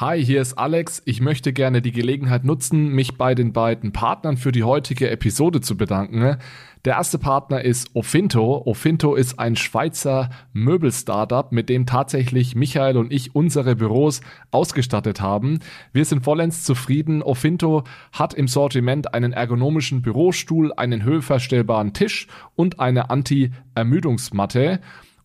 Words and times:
Hi, 0.00 0.24
hier 0.24 0.40
ist 0.40 0.54
Alex. 0.54 1.02
Ich 1.04 1.20
möchte 1.20 1.52
gerne 1.52 1.82
die 1.82 1.92
Gelegenheit 1.92 2.42
nutzen, 2.42 2.88
mich 2.88 3.18
bei 3.18 3.34
den 3.34 3.52
beiden 3.52 3.92
Partnern 3.92 4.38
für 4.38 4.50
die 4.50 4.64
heutige 4.64 5.10
Episode 5.10 5.60
zu 5.60 5.76
bedanken. 5.76 6.38
Der 6.86 6.94
erste 6.94 7.18
Partner 7.18 7.62
ist 7.62 7.90
Ofinto. 7.92 8.62
Ofinto 8.64 9.14
ist 9.14 9.38
ein 9.38 9.56
Schweizer 9.56 10.30
Möbel-Startup, 10.54 11.52
mit 11.52 11.68
dem 11.68 11.84
tatsächlich 11.84 12.54
Michael 12.54 12.96
und 12.96 13.12
ich 13.12 13.34
unsere 13.34 13.76
Büros 13.76 14.22
ausgestattet 14.50 15.20
haben. 15.20 15.58
Wir 15.92 16.06
sind 16.06 16.24
vollends 16.24 16.64
zufrieden. 16.64 17.22
Ofinto 17.22 17.84
hat 18.10 18.32
im 18.32 18.48
Sortiment 18.48 19.12
einen 19.12 19.34
ergonomischen 19.34 20.00
Bürostuhl, 20.00 20.72
einen 20.72 21.04
höhenverstellbaren 21.04 21.92
Tisch 21.92 22.26
und 22.56 22.80
eine 22.80 23.10
Anti-Ermüdungsmatte. 23.10 24.80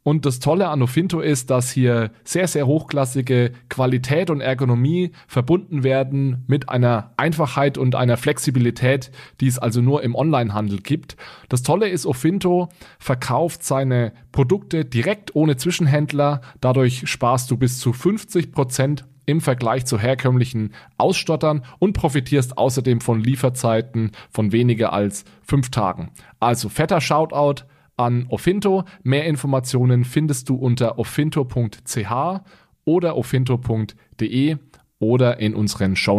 Und 0.08 0.28
das 0.28 0.40
Tolle 0.40 0.68
an 0.68 0.84
Ofinto 0.84 1.20
ist, 1.20 1.50
dass 1.50 1.72
hier 1.72 2.12
sehr, 2.24 2.48
sehr 2.48 2.68
hochklassige 2.68 3.54
Qualität 3.70 4.30
und 4.30 4.40
Ergonomie 4.40 5.14
verbunden 5.28 5.84
werden 5.84 6.44
mit 6.46 6.70
einer 6.70 7.14
Einfachheit 7.18 7.80
und 7.80 7.96
einer 7.96 8.16
Flexibilität, 8.16 9.10
die 9.42 9.48
es 9.48 9.58
also 9.58 9.82
nur 9.82 10.04
im 10.04 10.14
Onlinehandel 10.14 10.82
gibt. 10.82 11.18
Das 11.50 11.64
Tolle 11.64 11.90
ist, 11.90 12.06
Ofinto 12.06 12.70
verkauft 13.00 13.64
seine 13.64 14.14
Produkte 14.32 14.86
direkt 14.86 15.36
ohne 15.36 15.58
Zwischenhändler. 15.58 16.42
Dadurch 16.62 17.10
sparst 17.10 17.50
du 17.50 17.58
bis 17.58 17.80
zu 17.80 17.92
50 17.92 18.52
Prozent 18.52 19.06
im 19.26 19.42
Vergleich 19.42 19.88
zu 19.88 19.98
herkömmlichen 19.98 20.76
Ausstottern 21.00 21.66
und 21.80 21.94
profitierst 21.94 22.60
außerdem 22.60 23.02
von 23.02 23.22
Lieferzeiten 23.22 24.12
von 24.30 24.52
weniger 24.52 24.94
als 24.94 25.26
fünf 25.42 25.72
Tagen. 25.72 26.12
Also 26.40 26.70
fetter 26.70 27.02
Shoutout 27.02 27.66
an 27.98 28.28
Ofinto. 28.30 28.84
Mehr 29.04 29.26
Informationen 29.26 30.04
findest 30.04 30.50
du 30.50 30.56
unter 30.56 31.00
ofinto.ch 31.00 32.42
oder 32.86 33.18
ofinto.de 33.18 34.58
oder 35.00 35.40
in 35.40 35.56
unseren 35.56 35.96
Show. 35.96 36.16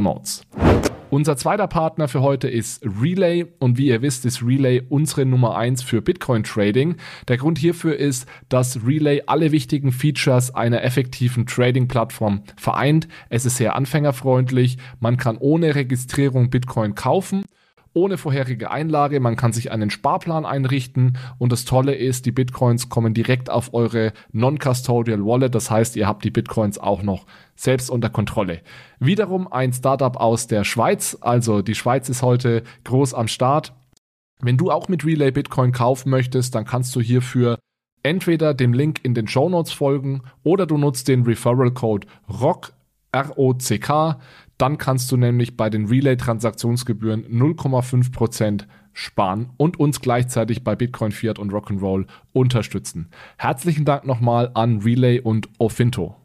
Unser 1.09 1.37
zweiter 1.37 1.69
Partner 1.69 2.09
für 2.09 2.21
heute 2.21 2.49
ist 2.49 2.85
Relay 2.85 3.47
und 3.61 3.79
wie 3.79 3.87
ihr 3.87 4.03
wisst, 4.03 4.27
ist 4.27 4.43
Relay 4.45 4.83
unsere 4.89 5.25
Nummer 5.25 5.57
eins 5.57 5.83
für 5.83 6.03
Bitcoin 6.03 6.43
Trading. 6.43 6.97
Der 7.29 7.37
Grund 7.37 7.59
hierfür 7.59 7.97
ist, 7.97 8.27
dass 8.49 8.85
Relay 8.85 9.23
alle 9.27 9.53
wichtigen 9.53 9.93
Features 9.93 10.53
einer 10.55 10.83
effektiven 10.83 11.47
Trading 11.47 11.87
Plattform 11.87 12.43
vereint. 12.57 13.07
Es 13.31 13.47
ist 13.47 13.57
sehr 13.57 13.77
anfängerfreundlich, 13.77 14.79
man 14.99 15.17
kann 15.17 15.39
ohne 15.39 15.77
Registrierung 15.77 16.51
Bitcoin 16.51 16.97
kaufen 16.97 17.45
ohne 17.97 18.19
vorherige 18.19 18.71
Einlage. 18.71 19.19
Man 19.19 19.37
kann 19.37 19.53
sich 19.53 19.73
einen 19.73 19.91
Sparplan 19.91 20.45
einrichten 20.45 21.19
und 21.39 21.51
das 21.51 21.65
Tolle 21.65 21.95
ist, 21.95 22.27
die 22.27 22.33
Bitcoins 22.33 22.89
kommen 22.89 23.15
direkt 23.15 23.51
auf 23.51 23.75
eure 23.75 24.13
Non-Custodial 24.33 25.25
Wallet. 25.25 25.55
Das 25.55 25.71
heißt, 25.71 25.97
ihr 25.97 26.07
habt 26.07 26.23
die 26.23 26.31
Bitcoins 26.31 26.79
auch 26.79 27.03
noch 27.03 27.27
selbst 27.57 27.91
unter 27.91 28.11
Kontrolle. 28.11 28.61
Wiederum 29.01 29.51
ein 29.51 29.73
Startup 29.73 30.17
aus 30.17 30.47
der 30.47 30.65
Schweiz. 30.65 31.17
Also 31.21 31.63
die 31.63 31.75
Schweiz 31.75 32.09
ist 32.09 32.23
heute 32.23 32.63
groß 32.85 33.15
am 33.15 33.29
Start. 33.29 33.73
Wenn 34.41 34.59
du 34.59 34.71
auch 34.71 34.89
mit 34.89 35.05
Relay 35.05 35.31
Bitcoin 35.31 35.73
kaufen 35.73 36.11
möchtest, 36.11 36.55
dann 36.55 36.67
kannst 36.67 36.95
du 36.95 37.01
hierfür 37.01 37.59
entweder 38.03 38.53
dem 38.53 38.75
Link 38.75 39.01
in 39.03 39.15
den 39.15 39.27
Show 39.27 39.49
Notes 39.49 39.73
folgen 39.73 40.23
oder 40.45 40.67
du 40.67 40.77
nutzt 40.77 41.09
den 41.09 41.23
Referral 41.23 41.71
Code 41.71 42.07
ROCK, 42.29 42.73
R-O-C-K. 43.13 44.21
Dann 44.59 44.79
kannst 44.79 45.13
du 45.13 45.17
nämlich 45.17 45.57
bei 45.57 45.69
den 45.71 45.87
Relay-Transaktionsgebühren 45.87 47.27
0,5% 47.27 48.67
sparen 48.93 49.51
und 49.59 49.79
uns 49.79 50.01
gleichzeitig 50.01 50.65
bei 50.65 50.75
Bitcoin, 50.75 51.13
Fiat 51.13 51.39
und 51.39 51.53
Rock'n'Roll 51.53 52.07
unterstützen. 52.33 53.09
Herzlichen 53.37 53.85
Dank 53.85 54.07
nochmal 54.07 54.51
an 54.55 54.81
Relay 54.81 55.21
und 55.21 55.49
Ofinto. 55.59 56.17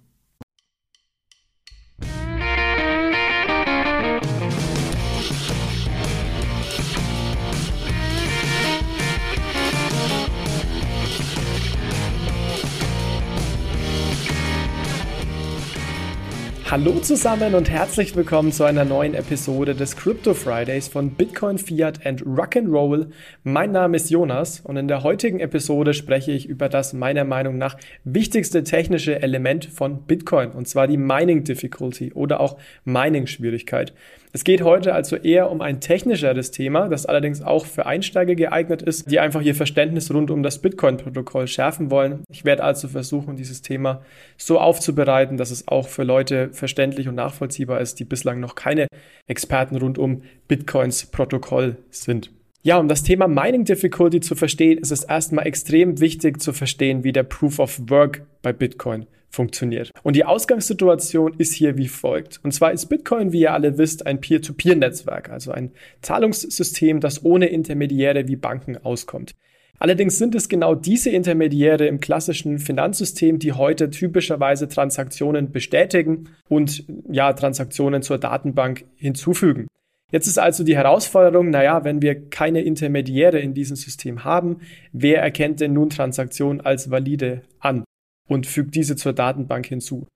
Hallo 16.72 17.02
zusammen 17.02 17.54
und 17.54 17.70
herzlich 17.70 18.16
willkommen 18.16 18.54
zu 18.54 18.64
einer 18.64 18.86
neuen 18.86 19.14
Episode 19.14 19.76
des 19.76 19.98
Crypto 19.98 20.34
Fridays 20.34 20.88
von 20.88 21.10
Bitcoin, 21.10 21.58
Fiat 21.58 22.06
and 22.06 22.24
Rock'n'Roll. 22.24 23.08
Mein 23.44 23.74
Name 23.74 23.98
ist 23.98 24.10
Jonas 24.10 24.62
und 24.62 24.78
in 24.78 24.88
der 24.88 25.04
heutigen 25.04 25.42
Episode 25.42 25.94
spreche 25.94 26.32
ich 26.32 26.48
über 26.48 26.70
das 26.70 26.94
meiner 26.94 27.26
Meinung 27.26 27.58
nach 27.58 27.76
wichtigste 28.06 28.64
technische 28.64 29.22
Element 29.22 29.66
von 29.66 30.04
Bitcoin 30.04 30.52
und 30.52 30.66
zwar 30.66 30.88
die 30.88 30.96
Mining 30.96 31.44
Difficulty 31.44 32.14
oder 32.14 32.40
auch 32.40 32.58
Mining 32.86 33.28
Schwierigkeit. 33.28 33.94
Es 34.34 34.46
geht 34.46 34.62
heute 34.62 34.94
also 34.94 35.18
eher 35.18 35.52
um 35.52 35.60
ein 35.60 35.82
technischeres 35.82 36.52
Thema, 36.52 36.88
das 36.88 37.06
allerdings 37.06 37.42
auch 37.42 37.66
für 37.66 37.86
Einsteiger 37.86 38.34
geeignet 38.36 38.82
ist, 38.82 39.12
die 39.12 39.20
einfach 39.20 39.42
ihr 39.42 39.56
Verständnis 39.56 40.14
rund 40.14 40.32
um 40.32 40.42
das 40.42 40.60
Bitcoin-Protokoll 40.60 41.48
schärfen 41.48 41.92
wollen. 41.92 42.24
Ich 42.30 42.46
werde 42.46 42.64
also 42.64 42.88
versuchen, 42.88 43.36
dieses 43.36 43.62
Thema 43.62 44.02
so 44.38 44.58
aufzubereiten, 44.58 45.36
dass 45.36 45.52
es 45.52 45.68
auch 45.68 45.90
für 45.90 46.04
Leute 46.04 46.50
verständlich 46.54 47.10
und 47.10 47.16
nachvollziehbar 47.16 47.82
ist, 47.82 48.00
die 48.00 48.06
bislang 48.06 48.40
noch 48.40 48.56
keine 48.56 48.88
Experten 49.28 49.76
rund 49.76 49.98
um 49.98 50.22
Bitcoins 50.48 51.08
Protokoll 51.08 51.76
sind. 51.90 52.32
Ja, 52.64 52.78
um 52.78 52.88
das 52.88 53.04
Thema 53.04 53.28
Mining 53.28 53.66
Difficulty 53.66 54.22
zu 54.22 54.36
verstehen, 54.36 54.78
ist 54.78 54.92
es 54.92 55.04
erstmal 55.04 55.46
extrem 55.46 56.00
wichtig 56.00 56.40
zu 56.42 56.54
verstehen, 56.54 57.04
wie 57.04 57.12
der 57.12 57.24
Proof 57.24 57.60
of 57.60 57.82
Work 57.90 58.22
bei 58.42 58.54
Bitcoin 58.54 59.08
funktioniert. 59.32 59.92
Und 60.04 60.16
die 60.16 60.26
Ausgangssituation 60.26 61.34
ist 61.38 61.54
hier 61.54 61.78
wie 61.78 61.88
folgt. 61.88 62.40
Und 62.44 62.52
zwar 62.52 62.72
ist 62.72 62.88
Bitcoin, 62.88 63.32
wie 63.32 63.42
ihr 63.42 63.54
alle 63.54 63.78
wisst, 63.78 64.06
ein 64.06 64.22
Peer-to-Peer-Netzwerk, 64.22 65.30
also 65.30 65.52
ein 65.52 65.72
Zahlungssystem, 66.02 67.00
das 67.00 67.24
ohne 67.24 67.48
Intermediäre 67.48 68.28
wie 68.28 68.36
Banken 68.36 68.78
auskommt. 68.78 69.34
Allerdings 69.80 70.20
sind 70.20 70.36
es 70.36 70.48
genau 70.48 70.76
diese 70.76 71.10
Intermediäre 71.10 71.88
im 71.88 72.00
klassischen 72.00 72.60
Finanzsystem, 72.60 73.40
die 73.40 73.54
heute 73.54 73.90
typischerweise 73.90 74.68
Transaktionen 74.68 75.52
bestätigen 75.52 76.30
und 76.48 76.84
ja, 77.10 77.34
Transaktionen 77.34 78.04
zur 78.04 78.20
Datenbank 78.20 78.86
hinzufügen. 78.96 79.66
Jetzt 80.12 80.28
ist 80.28 80.38
also 80.38 80.64
die 80.64 80.76
Herausforderung, 80.76 81.50
naja, 81.50 81.84
wenn 81.84 82.02
wir 82.02 82.30
keine 82.30 82.62
Intermediäre 82.62 83.40
in 83.40 83.56
diesem 83.56 83.76
System 83.76 84.24
haben, 84.24 84.60
wer 84.92 85.22
erkennt 85.22 85.62
denn 85.62 85.74
nun 85.74 85.90
Transaktionen 85.90 86.62
als 86.62 86.92
valide 86.92 87.42
an 87.60 87.84
und 88.32 88.48
fügt 88.48 88.76
diese 88.76 88.96
zur 88.96 89.12
Datenbank 89.12 89.66
hinzu? 89.66 90.08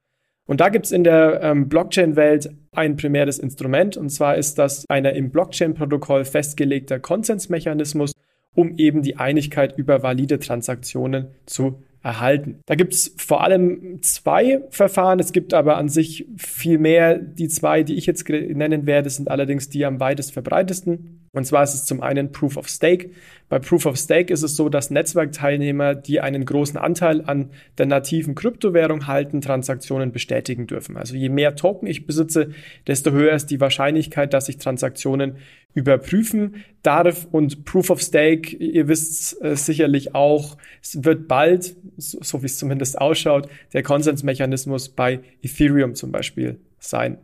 Und 0.47 0.61
da 0.61 0.69
gibt 0.69 0.85
es 0.85 0.91
in 0.91 1.03
der 1.03 1.41
ähm, 1.41 1.67
Blockchain-Welt 1.67 2.49
ein 2.71 2.95
primäres 2.95 3.39
Instrument, 3.39 3.97
und 3.97 4.09
zwar 4.09 4.37
ist 4.37 4.57
das 4.57 4.85
einer 4.89 5.13
im 5.13 5.31
Blockchain-Protokoll 5.31 6.23
festgelegter 6.23 6.99
Konsensmechanismus, 6.99 8.13
um 8.53 8.77
eben 8.77 9.01
die 9.01 9.17
Einigkeit 9.17 9.77
über 9.77 10.01
valide 10.01 10.39
Transaktionen 10.39 11.27
zu 11.45 11.83
erhalten. 12.03 12.59
Da 12.67 12.75
gibt 12.75 12.93
es 12.93 13.15
vor 13.17 13.43
allem 13.43 14.01
zwei 14.01 14.61
Verfahren. 14.69 15.19
Es 15.19 15.33
gibt 15.33 15.53
aber 15.53 15.75
an 15.75 15.89
sich 15.89 16.27
viel 16.37 16.77
mehr. 16.77 17.17
Die 17.17 17.49
zwei, 17.49 17.81
die 17.81 17.95
ich 17.95 18.05
jetzt 18.05 18.29
nennen 18.29 18.85
werde, 18.85 19.09
sind 19.09 19.29
allerdings 19.29 19.69
die 19.69 19.83
am 19.83 19.99
weitest 19.99 20.31
verbreitesten. 20.31 21.24
Und 21.35 21.45
zwar 21.45 21.63
ist 21.63 21.73
es 21.73 21.83
zum 21.83 22.01
einen 22.01 22.31
Proof 22.31 22.55
of 22.55 22.69
Stake. 22.69 23.09
Bei 23.49 23.59
Proof 23.59 23.85
of 23.85 23.97
Stake 23.97 24.33
ist 24.33 24.41
es 24.41 24.55
so, 24.55 24.69
dass 24.69 24.89
Netzwerkteilnehmer, 24.89 25.93
die 25.93 26.21
einen 26.21 26.45
großen 26.45 26.77
Anteil 26.77 27.21
an 27.25 27.51
der 27.77 27.87
nativen 27.87 28.35
Kryptowährung 28.35 29.05
halten, 29.05 29.41
Transaktionen 29.41 30.13
bestätigen 30.13 30.65
dürfen. 30.65 30.95
Also 30.95 31.15
je 31.15 31.27
mehr 31.27 31.57
Token 31.57 31.87
ich 31.87 32.07
besitze, 32.07 32.51
desto 32.87 33.11
höher 33.11 33.35
ist 33.35 33.47
die 33.47 33.59
Wahrscheinlichkeit, 33.59 34.33
dass 34.33 34.47
ich 34.47 34.57
Transaktionen 34.57 35.35
überprüfen 35.73 36.63
darf. 36.83 37.27
Und 37.29 37.65
Proof 37.65 37.89
of 37.89 38.01
Stake, 38.01 38.55
ihr 38.55 38.87
wisst 38.87 39.43
äh, 39.43 39.57
sicherlich 39.57 40.15
auch, 40.15 40.57
es 40.81 41.03
wird 41.03 41.27
bald, 41.27 41.75
so, 41.97 42.19
so 42.21 42.41
wie 42.43 42.45
es 42.45 42.57
zumindest 42.57 42.97
ausschaut, 42.97 43.49
der 43.73 43.83
Konsensmechanismus 43.83 44.87
bei 44.87 45.19
Ethereum 45.43 45.95
zum 45.95 46.13
Beispiel 46.13 46.61
sein. 46.79 47.17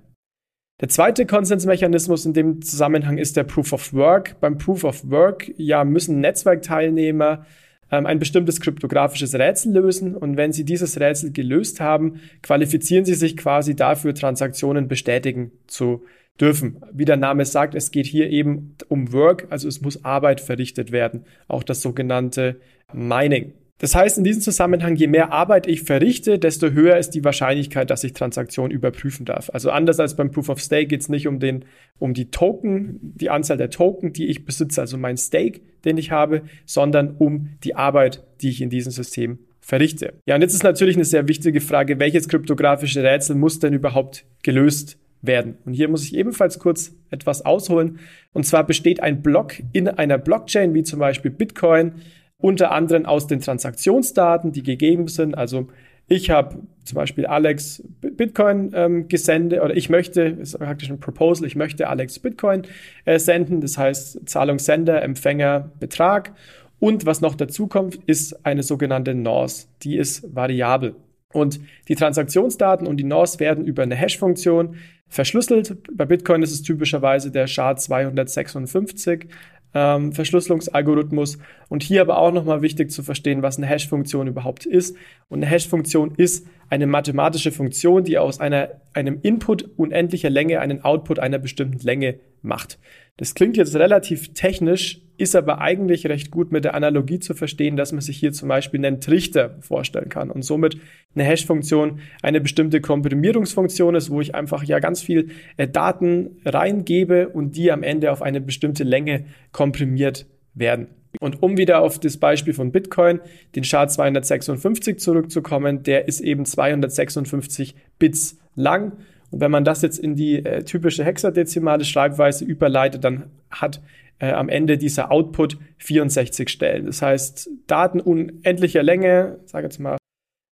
Der 0.82 0.90
zweite 0.90 1.28
Konsensmechanismus 1.28 2.26
in 2.26 2.34
dem 2.34 2.64
Zusammenhang 2.64 3.20
ist 3.20 3.38
der 3.38 3.44
Proof 3.44 3.72
of 3.72 3.94
Work. 3.94 4.40
Beim 4.40 4.58
Proof 4.58 4.84
of 4.84 5.08
Work 5.12 5.52
ja, 5.56 5.84
müssen 5.84 6.20
Netzwerkteilnehmer 6.20 7.46
ähm, 7.92 8.08
ein 8.08 8.18
bestimmtes 8.18 8.60
kryptografisches 8.60 9.36
Rätsel 9.36 9.74
lösen 9.74 10.16
und 10.16 10.38
wenn 10.38 10.54
sie 10.54 10.66
dieses 10.66 11.00
Rätsel 11.00 11.32
gelöst 11.32 11.80
haben, 11.80 12.20
qualifizieren 12.42 13.06
sie 13.06 13.14
sich 13.14 13.38
quasi 13.38 13.76
dafür, 13.76 14.16
Transaktionen 14.16 14.88
bestätigen 14.88 15.52
zu 15.68 16.04
dürfen. 16.40 16.82
Wie 16.92 17.06
der 17.06 17.18
Name 17.18 17.46
sagt, 17.46 17.76
es 17.76 17.92
geht 17.92 18.08
hier 18.08 18.32
eben 18.32 18.76
um 18.88 19.14
Work, 19.14 19.46
also 19.52 19.68
es 19.68 19.82
muss 19.82 20.04
Arbeit 20.04 20.42
verrichtet 20.42 20.92
werden, 20.92 21.26
auch 21.48 21.62
das 21.62 21.84
sogenannte 21.84 22.60
Mining. 22.92 23.54
Das 23.82 23.96
heißt 23.96 24.20
in 24.20 24.24
diesem 24.24 24.44
Zusammenhang, 24.44 24.96
je 24.96 25.08
mehr 25.08 25.32
Arbeit 25.34 25.66
ich 25.66 25.82
verrichte, 25.82 26.38
desto 26.38 26.70
höher 26.70 26.98
ist 26.98 27.16
die 27.16 27.24
Wahrscheinlichkeit, 27.24 27.90
dass 27.90 28.04
ich 28.04 28.14
Transaktionen 28.14 28.72
überprüfen 28.72 29.26
darf. 29.26 29.50
Also 29.52 29.72
anders 29.72 30.00
als 30.00 30.16
beim 30.16 30.30
Proof 30.30 30.50
of 30.50 30.60
Stake 30.60 30.86
geht 30.86 31.02
es 31.02 31.10
nicht 31.10 31.28
um 31.28 31.40
den, 31.40 31.66
um 31.98 32.14
die 32.14 32.30
Token, 32.30 33.00
die 33.02 33.32
Anzahl 33.32 33.58
der 33.58 33.72
Token, 33.72 34.14
die 34.14 34.28
ich 34.28 34.46
besitze, 34.46 34.82
also 34.82 35.00
mein 35.00 35.18
Stake, 35.18 35.62
den 35.84 35.98
ich 35.98 36.12
habe, 36.12 36.44
sondern 36.64 37.16
um 37.18 37.58
die 37.64 37.74
Arbeit, 37.74 38.24
die 38.42 38.50
ich 38.50 38.62
in 38.62 38.70
diesem 38.70 38.92
System 38.92 39.40
verrichte. 39.62 40.14
Ja, 40.28 40.36
und 40.36 40.42
jetzt 40.42 40.54
ist 40.54 40.64
natürlich 40.64 40.96
eine 40.96 41.06
sehr 41.06 41.28
wichtige 41.28 41.60
Frage, 41.60 42.00
welches 42.00 42.28
kryptografische 42.28 43.02
Rätsel 43.02 43.36
muss 43.36 43.58
denn 43.58 43.74
überhaupt 43.74 44.26
gelöst 44.44 45.00
werden? 45.24 45.58
Und 45.66 45.74
hier 45.74 45.88
muss 45.88 46.04
ich 46.04 46.14
ebenfalls 46.14 46.60
kurz 46.60 46.94
etwas 47.10 47.46
ausholen. 47.46 47.98
Und 48.32 48.46
zwar 48.46 48.64
besteht 48.64 49.02
ein 49.02 49.24
Block 49.24 49.54
in 49.74 49.88
einer 49.88 50.20
Blockchain, 50.20 50.76
wie 50.76 50.84
zum 50.84 51.00
Beispiel 51.00 51.32
Bitcoin, 51.32 51.94
unter 52.42 52.72
anderem 52.72 53.06
aus 53.06 53.28
den 53.28 53.40
Transaktionsdaten, 53.40 54.52
die 54.52 54.64
gegeben 54.64 55.08
sind. 55.08 55.38
Also 55.38 55.68
ich 56.08 56.30
habe 56.30 56.58
zum 56.84 56.96
Beispiel 56.96 57.26
Alex 57.26 57.84
Bitcoin 58.02 58.72
ähm, 58.76 59.08
gesendet 59.08 59.62
oder 59.62 59.76
ich 59.76 59.90
möchte, 59.90 60.24
ist 60.24 60.60
praktisch 60.60 60.90
ein 60.90 61.00
Proposal, 61.00 61.48
ich 61.48 61.56
möchte 61.56 61.88
Alex 61.88 62.20
Bitcoin 62.20 62.64
äh, 63.06 63.18
senden. 63.18 63.62
Das 63.62 63.78
heißt 63.78 64.28
Zahlungssender, 64.28 65.02
Empfänger, 65.02 65.72
Betrag. 65.80 66.34
Und 66.80 67.06
was 67.06 67.22
noch 67.22 67.36
dazu 67.36 67.68
kommt, 67.68 67.96
ist 68.08 68.46
eine 68.46 68.64
sogenannte 68.64 69.14
NOS. 69.14 69.70
Die 69.84 69.98
ist 69.98 70.36
variabel. 70.36 70.96
Und 71.32 71.62
die 71.88 71.96
Transaktionsdaten 71.96 72.88
und 72.88 72.98
die 72.98 73.04
NOS 73.04 73.40
werden 73.40 73.66
über 73.66 73.84
eine 73.84 73.96
Hash-Funktion 73.96 74.76
verschlüsselt. 75.08 75.78
Bei 75.96 76.06
Bitcoin 76.06 76.42
ist 76.42 76.52
es 76.52 76.62
typischerweise 76.62 77.32
der 77.32 77.48
SHA-256 77.48 79.28
ähm, 79.74 80.12
Verschlüsselungsalgorithmus. 80.14 81.38
Und 81.70 81.84
hier 81.84 82.02
aber 82.02 82.18
auch 82.18 82.32
nochmal 82.32 82.62
wichtig 82.62 82.92
zu 82.92 83.04
verstehen, 83.04 83.42
was 83.42 83.58
eine 83.58 83.68
Hash-Funktion 83.68 84.28
überhaupt 84.28 84.66
ist. 84.66 84.96
Und 85.30 85.40
eine 85.40 85.48
Hash-Funktion 85.48 86.14
ist 86.18 86.48
eine 86.72 86.88
mathematische 86.88 87.52
Funktion, 87.52 88.06
die 88.06 88.18
aus 88.18 88.40
einer, 88.40 88.70
einem 88.94 89.20
Input 89.22 89.64
unendlicher 89.76 90.30
Länge 90.30 90.62
einen 90.62 90.86
Output 90.86 91.20
einer 91.20 91.38
bestimmten 91.38 91.86
Länge 91.86 92.16
macht. 92.42 92.80
Das 93.18 93.36
klingt 93.36 93.58
jetzt 93.58 93.76
relativ 93.76 94.34
technisch, 94.34 95.02
ist 95.18 95.36
aber 95.36 95.60
eigentlich 95.60 96.06
recht 96.06 96.32
gut 96.32 96.54
mit 96.54 96.64
der 96.64 96.74
Analogie 96.74 97.20
zu 97.20 97.34
verstehen, 97.34 97.76
dass 97.76 97.92
man 97.92 98.00
sich 98.00 98.18
hier 98.18 98.32
zum 98.32 98.48
Beispiel 98.48 98.84
einen 98.84 99.02
Trichter 99.02 99.58
vorstellen 99.60 100.08
kann 100.08 100.32
und 100.32 100.44
somit 100.44 100.78
eine 101.14 101.26
Hash-Funktion 101.26 102.00
eine 102.24 102.40
bestimmte 102.40 102.80
Komprimierungsfunktion 102.80 103.94
ist, 103.94 104.10
wo 104.10 104.22
ich 104.22 104.34
einfach 104.34 104.64
ja 104.64 104.80
ganz 104.80 105.02
viel 105.02 105.28
äh, 105.58 105.68
Daten 105.68 106.38
reingebe 106.46 107.28
und 107.28 107.58
die 107.58 107.70
am 107.70 107.84
Ende 107.84 108.14
auf 108.14 108.22
eine 108.22 108.40
bestimmte 108.40 108.86
Länge 108.86 109.26
komprimiert 109.52 110.26
werden. 110.54 110.88
Und 111.20 111.44
um 111.44 111.58
wieder 111.58 111.82
auf 111.82 112.00
das 112.00 112.18
Beispiel 112.18 112.54
von 112.54 112.72
Bitcoin, 112.72 113.20
den 113.56 113.64
SHA-256 113.64 114.98
zurückzukommen, 114.98 115.84
der 115.84 116.08
ist 116.08 116.22
eben 116.22 116.46
256 116.46 117.76
Bits 118.00 118.38
lang 118.56 118.94
und 119.32 119.40
wenn 119.40 119.52
man 119.52 119.64
das 119.64 119.82
jetzt 119.82 119.98
in 119.98 120.16
die 120.16 120.46
äh, 120.46 120.64
typische 120.64 121.04
hexadezimale 121.04 121.86
Schreibweise 121.86 122.46
überleitet, 122.46 123.04
dann 123.04 123.32
hat 123.50 123.82
äh, 124.20 124.32
am 124.32 124.50
Ende 124.50 124.78
dieser 124.78 125.12
Output 125.12 125.58
64 125.78 126.50
Stellen. 126.50 126.86
Das 126.86 127.02
heißt, 127.02 127.50
Daten 127.66 128.02
unendlicher 128.02 128.84
Länge, 128.84 129.40
sage 129.46 129.66
jetzt 129.66 129.80
mal, 129.80 129.98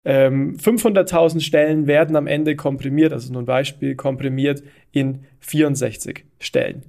ähm, 0.05 0.55
500.000 0.57 1.41
Stellen 1.41 1.87
werden 1.87 2.15
am 2.15 2.27
Ende 2.27 2.55
komprimiert, 2.55 3.11
also 3.11 3.33
nur 3.33 3.41
ein 3.41 3.47
Beispiel, 3.47 3.95
komprimiert 3.95 4.63
in 4.91 5.25
64 5.39 6.25
Stellen. 6.39 6.83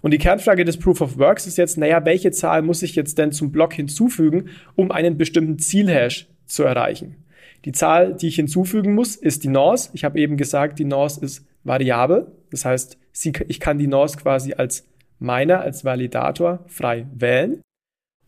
Und 0.00 0.12
die 0.12 0.18
Kernfrage 0.18 0.64
des 0.64 0.78
Proof 0.78 1.00
of 1.00 1.18
Works 1.18 1.46
ist 1.46 1.58
jetzt, 1.58 1.78
naja, 1.78 2.04
welche 2.04 2.32
Zahl 2.32 2.62
muss 2.62 2.82
ich 2.82 2.96
jetzt 2.96 3.18
denn 3.18 3.30
zum 3.30 3.52
Block 3.52 3.74
hinzufügen, 3.74 4.48
um 4.74 4.90
einen 4.90 5.16
bestimmten 5.16 5.58
Zielhash 5.58 6.26
zu 6.46 6.64
erreichen? 6.64 7.16
Die 7.64 7.72
Zahl, 7.72 8.14
die 8.14 8.28
ich 8.28 8.36
hinzufügen 8.36 8.94
muss, 8.94 9.14
ist 9.14 9.44
die 9.44 9.48
Norse. 9.48 9.90
Ich 9.92 10.04
habe 10.04 10.18
eben 10.18 10.36
gesagt, 10.36 10.80
die 10.80 10.84
Norse 10.84 11.24
ist 11.24 11.46
variabel. 11.62 12.26
Das 12.50 12.64
heißt, 12.64 12.98
ich 13.46 13.60
kann 13.60 13.78
die 13.78 13.86
Norse 13.86 14.16
quasi 14.18 14.54
als 14.54 14.88
Miner, 15.20 15.60
als 15.60 15.84
Validator 15.84 16.64
frei 16.66 17.06
wählen. 17.14 17.60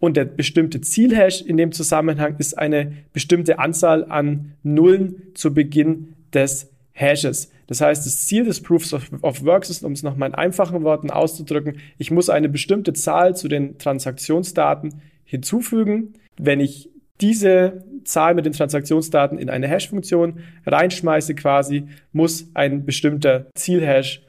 Und 0.04 0.18
der 0.18 0.26
bestimmte 0.26 0.82
Zielhash 0.82 1.40
in 1.40 1.56
dem 1.56 1.72
Zusammenhang 1.72 2.36
ist 2.36 2.58
eine 2.58 2.92
bestimmte 3.14 3.58
Anzahl 3.58 4.04
an 4.04 4.52
Nullen 4.62 5.22
zu 5.32 5.54
Beginn 5.54 6.12
des 6.34 6.70
Hashes. 6.92 7.50
Das 7.68 7.80
heißt, 7.80 8.04
das 8.04 8.26
Ziel 8.26 8.44
des 8.44 8.60
Proofs 8.60 8.92
of, 8.92 9.10
of 9.22 9.42
Works 9.46 9.70
ist, 9.70 9.82
um 9.82 9.92
es 9.92 10.02
nochmal 10.02 10.28
in 10.28 10.34
einfachen 10.34 10.82
Worten 10.82 11.08
auszudrücken, 11.08 11.78
ich 11.96 12.10
muss 12.10 12.28
eine 12.28 12.50
bestimmte 12.50 12.92
Zahl 12.92 13.34
zu 13.34 13.48
den 13.48 13.78
Transaktionsdaten 13.78 15.00
hinzufügen. 15.24 16.12
Wenn 16.36 16.60
ich 16.60 16.90
diese 17.22 17.82
Zahl 18.04 18.34
mit 18.34 18.44
den 18.44 18.52
Transaktionsdaten 18.52 19.38
in 19.38 19.48
eine 19.48 19.68
Hash-Funktion 19.68 20.40
reinschmeiße 20.66 21.34
quasi, 21.34 21.84
muss 22.12 22.50
ein 22.52 22.84
bestimmter 22.84 23.46
Zielhash 23.54 24.20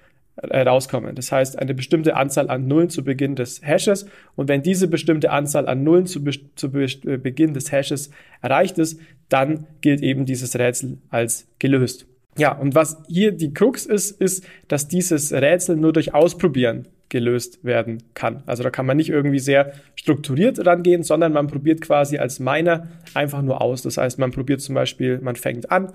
rauskommen. 0.44 1.16
Das 1.16 1.32
heißt, 1.32 1.58
eine 1.60 1.74
bestimmte 1.74 2.16
Anzahl 2.16 2.50
an 2.50 2.68
Nullen 2.68 2.90
zu 2.90 3.04
Beginn 3.04 3.36
des 3.36 3.62
Hashes. 3.62 4.06
Und 4.36 4.50
wenn 4.50 4.62
diese 4.62 4.88
bestimmte 4.88 5.32
Anzahl 5.32 5.68
an 5.68 5.84
Nullen 5.84 6.06
zu, 6.06 6.22
zu 6.56 6.68
äh, 6.68 7.18
Beginn 7.18 7.54
des 7.54 7.72
Hashes 7.72 8.10
erreicht 8.42 8.78
ist, 8.78 9.00
dann 9.30 9.68
gilt 9.82 10.02
eben 10.02 10.26
dieses 10.26 10.58
Rätsel 10.58 10.98
als 11.10 11.48
gelöst. 11.60 12.06
Ja, 12.38 12.52
und 12.52 12.76
was 12.76 13.02
hier 13.08 13.32
die 13.32 13.54
Krux 13.54 13.86
ist, 13.86 14.20
ist, 14.20 14.46
dass 14.68 14.90
dieses 14.90 15.32
Rätsel 15.32 15.78
nur 15.78 15.94
durch 15.94 16.14
Ausprobieren 16.14 16.88
gelöst 17.08 17.64
werden 17.64 18.04
kann. 18.14 18.44
Also 18.46 18.62
da 18.64 18.70
kann 18.70 18.86
man 18.86 18.98
nicht 18.98 19.10
irgendwie 19.10 19.40
sehr 19.40 19.74
strukturiert 19.96 20.66
rangehen, 20.66 21.04
sondern 21.04 21.32
man 21.32 21.48
probiert 21.48 21.80
quasi 21.80 22.18
als 22.18 22.40
Miner 22.40 22.90
einfach 23.14 23.42
nur 23.42 23.62
aus. 23.62 23.84
Das 23.84 23.98
heißt, 23.98 24.20
man 24.20 24.32
probiert 24.32 24.60
zum 24.60 24.76
Beispiel, 24.76 25.20
man 25.20 25.36
fängt 25.36 25.72
an, 25.72 25.94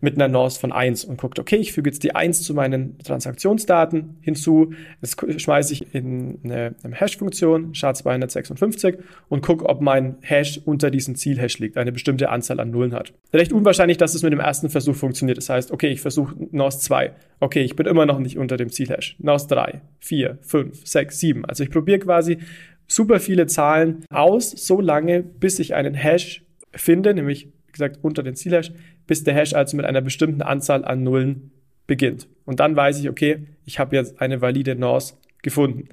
mit 0.00 0.14
einer 0.14 0.28
Norse 0.28 0.60
von 0.60 0.72
1 0.72 1.06
und 1.06 1.18
guckt, 1.18 1.38
okay, 1.38 1.56
ich 1.56 1.72
füge 1.72 1.88
jetzt 1.88 2.02
die 2.02 2.14
1 2.14 2.42
zu 2.42 2.52
meinen 2.52 2.98
Transaktionsdaten 2.98 4.18
hinzu, 4.20 4.74
das 5.00 5.16
schmeiße 5.38 5.72
ich 5.72 5.94
in 5.94 6.38
eine, 6.44 6.74
eine 6.82 6.94
Hash-Funktion, 6.94 7.72
SHA-256 7.72 8.98
und 9.28 9.40
gucke, 9.40 9.66
ob 9.66 9.80
mein 9.80 10.16
Hash 10.20 10.60
unter 10.64 10.90
diesem 10.90 11.14
Zielhash 11.14 11.58
liegt, 11.58 11.78
eine 11.78 11.92
bestimmte 11.92 12.28
Anzahl 12.28 12.60
an 12.60 12.70
Nullen 12.70 12.92
hat. 12.92 13.14
Recht 13.32 13.52
unwahrscheinlich, 13.52 13.96
dass 13.96 14.14
es 14.14 14.22
mit 14.22 14.32
dem 14.32 14.40
ersten 14.40 14.68
Versuch 14.68 14.96
funktioniert. 14.96 15.38
Das 15.38 15.48
heißt, 15.48 15.72
okay, 15.72 15.88
ich 15.88 16.02
versuche 16.02 16.36
Norse 16.50 16.80
2, 16.80 17.12
okay, 17.40 17.62
ich 17.62 17.74
bin 17.74 17.86
immer 17.86 18.04
noch 18.04 18.18
nicht 18.18 18.36
unter 18.36 18.58
dem 18.58 18.70
Zielhash. 18.70 19.16
Norse 19.18 19.48
3, 19.48 19.80
4, 20.00 20.38
5, 20.42 20.86
6, 20.86 21.18
7. 21.18 21.44
Also 21.46 21.64
ich 21.64 21.70
probiere 21.70 22.00
quasi 22.00 22.38
super 22.86 23.18
viele 23.18 23.46
Zahlen 23.46 24.04
aus, 24.10 24.50
so 24.50 24.80
lange, 24.80 25.22
bis 25.22 25.58
ich 25.58 25.74
einen 25.74 25.94
Hash 25.94 26.44
finde, 26.72 27.14
nämlich 27.14 27.48
gesagt 27.76 27.98
unter 28.02 28.22
den 28.22 28.34
Zielhash, 28.34 28.72
bis 29.06 29.24
der 29.24 29.34
Hash 29.34 29.54
also 29.54 29.76
mit 29.76 29.86
einer 29.86 30.00
bestimmten 30.00 30.42
Anzahl 30.42 30.84
an 30.84 31.02
Nullen 31.02 31.50
beginnt. 31.86 32.28
Und 32.44 32.60
dann 32.60 32.76
weiß 32.76 33.00
ich, 33.00 33.08
okay, 33.08 33.46
ich 33.64 33.78
habe 33.78 33.96
jetzt 33.96 34.20
eine 34.20 34.40
valide 34.40 34.74
Norse 34.74 35.14
gefunden. 35.42 35.88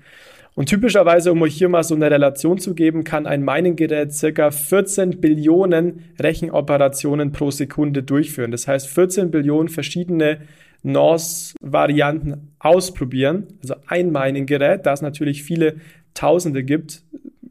Und 0.56 0.70
typischerweise, 0.70 1.32
um 1.32 1.42
euch 1.42 1.56
hier 1.56 1.70
mal 1.70 1.84
so 1.84 1.96
eine 1.96 2.12
Relation 2.12 2.60
zu 2.60 2.76
geben, 2.76 3.04
kann 3.04 3.26
ein 3.26 3.44
Mining-Gerät 3.44 4.14
circa 4.14 4.52
14 4.52 5.20
Billionen 5.20 6.14
Rechenoperationen 6.20 7.32
pro 7.32 7.50
Sekunde 7.50 8.04
durchführen. 8.04 8.52
Das 8.52 8.68
heißt, 8.68 8.88
14 8.88 9.32
Billionen 9.32 9.70
verschiedene 9.70 10.42
NOS-Varianten 10.84 12.52
ausprobieren. 12.60 13.48
Also 13.62 13.76
ein 13.88 14.12
Mining-Gerät, 14.12 14.86
da 14.86 14.94
es 14.94 15.02
natürlich 15.02 15.44
viele 15.44 15.78
Tausende 16.14 16.64
gibt, 16.64 17.02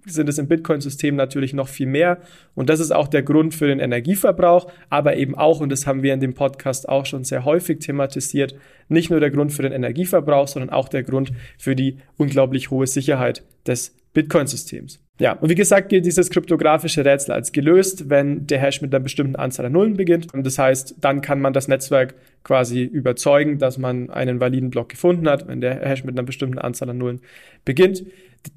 sind 0.06 0.28
es 0.28 0.38
im 0.38 0.48
Bitcoin-System 0.48 1.16
natürlich 1.16 1.54
noch 1.54 1.68
viel 1.68 1.86
mehr. 1.86 2.18
Und 2.54 2.68
das 2.68 2.80
ist 2.80 2.90
auch 2.90 3.08
der 3.08 3.22
Grund 3.22 3.54
für 3.54 3.66
den 3.66 3.78
Energieverbrauch, 3.78 4.70
aber 4.90 5.16
eben 5.16 5.34
auch, 5.34 5.60
und 5.60 5.70
das 5.70 5.86
haben 5.86 6.02
wir 6.02 6.14
in 6.14 6.20
dem 6.20 6.34
Podcast 6.34 6.88
auch 6.88 7.06
schon 7.06 7.24
sehr 7.24 7.44
häufig 7.44 7.78
thematisiert, 7.78 8.54
nicht 8.88 9.10
nur 9.10 9.20
der 9.20 9.30
Grund 9.30 9.52
für 9.52 9.62
den 9.62 9.72
Energieverbrauch, 9.72 10.48
sondern 10.48 10.70
auch 10.70 10.88
der 10.88 11.02
Grund 11.02 11.32
für 11.58 11.76
die 11.76 11.98
unglaublich 12.16 12.70
hohe 12.70 12.86
Sicherheit 12.86 13.42
des 13.66 13.94
Bitcoin-Systems. 14.12 15.00
Ja, 15.18 15.34
und 15.34 15.48
wie 15.50 15.54
gesagt 15.54 15.88
gilt 15.88 16.04
dieses 16.04 16.30
kryptografische 16.30 17.04
Rätsel 17.04 17.32
als 17.32 17.52
gelöst, 17.52 18.10
wenn 18.10 18.46
der 18.46 18.58
Hash 18.58 18.82
mit 18.82 18.92
einer 18.94 19.02
bestimmten 19.02 19.36
Anzahl 19.36 19.66
an 19.66 19.72
Nullen 19.72 19.96
beginnt. 19.96 20.34
Und 20.34 20.44
das 20.44 20.58
heißt, 20.58 20.96
dann 21.00 21.20
kann 21.20 21.40
man 21.40 21.52
das 21.52 21.68
Netzwerk 21.68 22.14
quasi 22.42 22.82
überzeugen, 22.82 23.58
dass 23.58 23.78
man 23.78 24.10
einen 24.10 24.40
validen 24.40 24.70
Block 24.70 24.88
gefunden 24.88 25.28
hat, 25.28 25.46
wenn 25.46 25.60
der 25.60 25.76
Hash 25.80 26.04
mit 26.04 26.18
einer 26.18 26.26
bestimmten 26.26 26.58
Anzahl 26.58 26.90
an 26.90 26.98
Nullen 26.98 27.20
beginnt. 27.64 28.04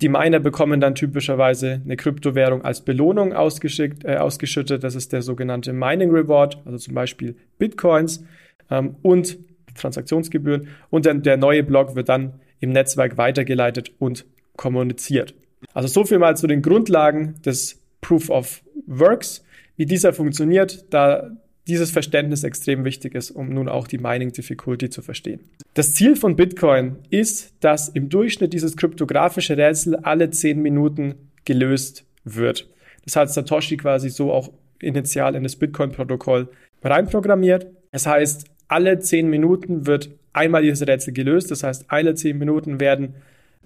Die 0.02 0.10
Miner 0.10 0.40
bekommen 0.40 0.82
dann 0.82 0.96
typischerweise 0.96 1.82
eine 1.84 1.96
Kryptowährung 1.96 2.64
als 2.64 2.82
Belohnung 2.82 3.34
ausgeschickt, 3.34 4.04
äh, 4.04 4.18
ausgeschüttet. 4.18 4.84
Das 4.84 4.96
ist 4.96 5.14
der 5.14 5.22
sogenannte 5.22 5.74
Mining 5.74 6.12
Reward, 6.12 6.62
also 6.66 6.78
zum 6.78 6.96
Beispiel 6.96 7.36
Bitcoins 7.60 8.24
ähm, 8.72 8.96
und 9.04 9.38
Transaktionsgebühren. 9.76 10.70
Und 10.90 11.06
dann 11.06 11.22
der 11.22 11.38
neue 11.38 11.64
Block 11.64 11.96
wird 11.96 12.10
dann 12.10 12.40
im 12.60 12.72
Netzwerk 12.72 13.18
weitergeleitet 13.18 13.92
und 14.00 14.26
kommuniziert. 14.58 15.36
Also 15.74 15.88
so 15.88 16.04
viel 16.04 16.20
mal 16.20 16.36
zu 16.36 16.48
den 16.48 16.62
Grundlagen 16.62 17.36
des 17.46 17.82
Proof 18.02 18.30
of 18.30 18.64
Works, 18.88 19.44
wie 19.76 19.86
dieser 19.86 20.14
funktioniert. 20.14 20.86
Da 20.94 21.32
dieses 21.68 21.92
Verständnis 21.92 22.44
extrem 22.44 22.86
wichtig 22.86 23.16
ist, 23.16 23.32
um 23.32 23.50
nun 23.50 23.68
auch 23.68 23.88
die 23.88 23.98
Mining 23.98 24.32
Difficulty 24.32 24.90
zu 24.90 25.02
verstehen. 25.02 25.40
Das 25.74 25.94
Ziel 25.94 26.16
von 26.16 26.36
Bitcoin 26.36 26.98
ist, 27.10 27.54
dass 27.60 27.90
im 27.90 28.10
Durchschnitt 28.10 28.54
dieses 28.54 28.78
kryptografische 28.78 29.58
Rätsel 29.58 29.96
alle 29.98 30.30
10 30.30 30.62
Minuten 30.62 31.16
gelöst 31.44 32.06
wird. 32.24 32.70
Das 33.04 33.16
hat 33.16 33.32
Satoshi 33.32 33.78
quasi 33.78 34.10
so 34.10 34.32
auch 34.32 34.52
initial 34.80 35.36
in 35.36 35.44
das 35.44 35.56
Bitcoin-Protokoll 35.56 36.50
reinprogrammiert. 36.84 37.68
Das 37.92 38.06
heißt, 38.06 38.46
alle 38.68 39.00
10 39.00 39.30
Minuten 39.30 39.88
wird 39.88 40.10
einmal 40.34 40.62
dieses 40.62 40.88
Rätsel 40.88 41.14
gelöst. 41.14 41.50
Das 41.52 41.64
heißt, 41.64 41.86
alle 41.88 42.14
10 42.14 42.38
Minuten 42.38 42.80
werden, 42.80 43.16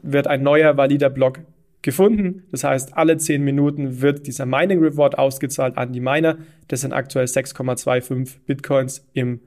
wird 0.02 0.28
ein 0.28 0.44
neuer 0.44 0.78
valider 0.78 1.10
Block 1.10 1.40
gefunden. 1.82 2.44
Das 2.52 2.64
heißt, 2.64 2.98
alle 2.98 3.18
10 3.18 3.44
Minuten 3.44 4.02
wird 4.02 4.28
dieser 4.28 4.46
Mining 4.46 4.80
Reward 4.80 5.18
ausgezahlt 5.18 5.78
an 5.78 5.94
die 5.94 6.00
Miner. 6.00 6.38
Das 6.68 6.82
sind 6.82 6.94
aktuell 6.94 7.26
6,25 7.26 8.40
Bitcoins 8.46 9.06
im 9.14 9.42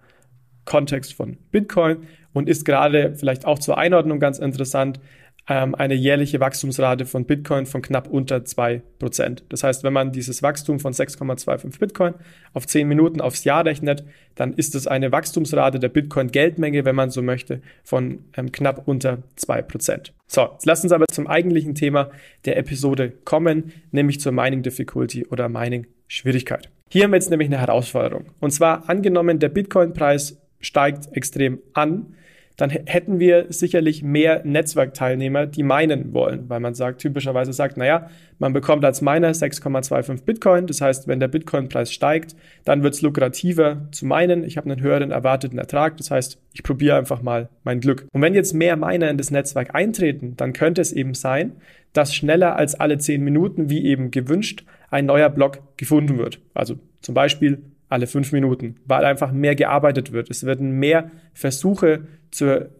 Kontext 0.65 1.15
von 1.15 1.39
Bitcoin 1.51 2.07
und 2.33 2.49
ist 2.49 2.65
gerade 2.65 3.15
vielleicht 3.17 3.47
auch 3.47 3.59
zur 3.59 3.79
Einordnung 3.79 4.21
ganz 4.21 4.39
interessant 4.39 5.01
ähm, 5.49 5.75
eine 5.75 5.95
jährliche 5.95 6.39
Wachstumsrate 6.41 7.05
von 7.05 7.25
Bitcoin 7.25 7.67
von 7.67 7.83
knapp 7.83 8.09
unter 8.09 8.37
2%. 8.37 9.43
Das 9.49 9.65
heißt, 9.65 9.83
wenn 9.83 9.93
man 9.93 10.13
dieses 10.13 10.43
Wachstum 10.43 10.79
von 10.79 10.93
6,25 10.93 11.79
Bitcoin 11.81 12.15
auf 12.53 12.67
10 12.67 12.87
Minuten 12.87 13.21
aufs 13.21 13.45
Jahr 13.45 13.65
rechnet, 13.65 14.05
dann 14.37 14.53
ist 14.53 14.75
es 14.75 14.87
eine 14.87 15.11
Wachstumsrate 15.11 15.81
der 15.81 15.89
Bitcoin-Geldmenge, 15.89 16.85
wenn 16.85 16.95
man 16.95 17.11
so 17.11 17.23
möchte, 17.23 17.61
von 17.83 18.25
ähm, 18.37 18.53
knapp 18.53 18.87
unter 18.87 19.19
2%. 19.37 20.13
So, 20.35 20.49
jetzt 20.53 20.65
lassen 20.65 20.87
uns 20.87 20.93
aber 20.93 21.05
zum 21.13 21.27
eigentlichen 21.27 21.75
Thema 21.75 22.11
der 22.47 22.57
Episode 22.57 23.11
kommen, 23.25 23.73
nämlich 23.91 24.19
zur 24.19 24.33
Mining 24.33 24.63
Difficulty 24.63 25.27
oder 25.27 25.51
Mining 25.51 25.87
Schwierigkeit. 26.09 26.71
Hier 26.89 27.05
haben 27.05 27.11
wir 27.11 27.17
jetzt 27.17 27.29
nämlich 27.29 27.49
eine 27.49 27.61
Herausforderung. 27.61 28.25
Und 28.41 28.51
zwar 28.51 28.89
angenommen, 28.89 29.41
der 29.41 29.51
Bitcoin-Preis 29.51 30.41
steigt 30.61 31.15
extrem 31.15 31.59
an, 31.75 32.15
dann 32.57 32.71
hätten 32.71 33.19
wir 33.19 33.47
sicherlich 33.49 34.03
mehr 34.03 34.43
Netzwerkteilnehmer, 34.45 35.47
die 35.47 35.63
meinen 35.63 36.13
wollen, 36.13 36.49
weil 36.49 36.61
man 36.61 36.75
sagt, 36.75 37.01
typischerweise 37.01 37.53
sagt, 37.53 37.77
naja, 37.77 38.09
man 38.39 38.53
bekommt 38.53 38.85
als 38.85 39.01
Miner 39.03 39.33
6,25 39.33 40.25
Bitcoin. 40.25 40.67
Das 40.67 40.81
heißt, 40.81 41.09
wenn 41.09 41.21
der 41.21 41.29
Bitcoin-Preis 41.29 41.93
steigt, 41.93 42.35
dann 42.65 42.83
wird 42.83 42.95
es 42.95 43.03
lukrativer 43.03 43.89
zu 43.93 44.07
meinen. 44.07 44.45
Ich 44.45 44.57
habe 44.57 44.71
einen 44.71 44.83
höheren 44.83 45.11
erwarteten 45.13 45.59
Ertrag. 45.59 45.97
Das 45.97 46.11
heißt, 46.11 46.39
ich 46.53 46.63
probiere 46.63 46.97
einfach 46.97 47.23
mal 47.23 47.49
mein 47.65 47.81
Glück. 47.81 48.07
Und 48.13 48.21
wenn 48.21 48.35
jetzt 48.35 48.53
mehr 48.53 48.77
Miner 48.77 49.11
in 49.11 49.17
das 49.17 49.31
Netzwerk 49.31 49.75
eintreten, 49.75 50.35
dann 50.37 50.53
könnte 50.53 50.81
es 50.81 50.93
eben 50.93 51.15
sein, 51.15 51.53
dass 51.93 52.15
schneller 52.15 52.57
als 52.57 52.75
alle 52.75 52.99
10 52.99 53.23
Minuten, 53.23 53.71
wie 53.71 53.85
eben 53.85 54.11
gewünscht, 54.11 54.65
ein 54.91 55.07
neuer 55.07 55.31
Block 55.31 55.61
gefunden 55.77 56.19
wird. 56.19 56.41
Also 56.55 56.77
zum 57.01 57.15
Beispiel 57.15 57.63
alle 57.93 58.07
fünf 58.07 58.33
Minuten, 58.33 58.77
weil 58.87 59.05
einfach 59.05 59.33
mehr 59.33 59.55
gearbeitet 59.55 60.13
wird. 60.13 60.31
Es 60.31 60.45
werden 60.45 60.79
mehr 60.79 61.11
Versuche, 61.35 62.07
zur, 62.31 62.71